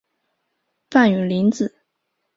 [0.89, 1.75] 范允临子。